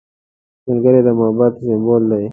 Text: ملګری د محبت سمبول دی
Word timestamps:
ملګری 0.67 0.99
د 1.05 1.09
محبت 1.19 1.53
سمبول 1.65 2.03
دی 2.11 2.25